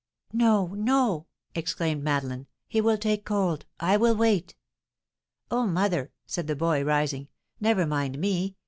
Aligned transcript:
"No, 0.33 0.69
no," 0.73 1.27
exclaimed 1.53 2.01
Madeleine; 2.03 2.47
"he 2.67 2.81
will 2.81 2.97
take 2.97 3.23
cold. 3.23 3.67
I 3.79 3.97
will 3.97 4.15
wait." 4.15 4.55
"Oh, 5.51 5.67
mother," 5.67 6.11
said 6.25 6.47
the 6.47 6.55
boy, 6.55 6.83
rising, 6.83 7.27
"never 7.59 7.85
mind 7.85 8.17
me. 8.17 8.55